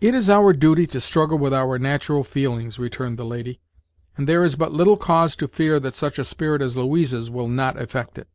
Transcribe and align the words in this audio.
"It 0.00 0.14
is 0.14 0.30
our 0.30 0.52
duty 0.52 0.86
to 0.86 1.00
struggle 1.00 1.36
with 1.36 1.52
our 1.52 1.76
natural 1.76 2.22
feelings," 2.22 2.78
returned 2.78 3.18
the 3.18 3.24
lady; 3.24 3.58
"and 4.16 4.28
there 4.28 4.44
is 4.44 4.54
but 4.54 4.70
little 4.72 4.96
cause 4.96 5.34
to 5.34 5.48
fear 5.48 5.80
that 5.80 5.94
such 5.96 6.16
a 6.20 6.24
spirit 6.24 6.62
as 6.62 6.76
Louisa's 6.76 7.28
will 7.28 7.48
not 7.48 7.76
effect 7.76 8.18
it." 8.18 8.28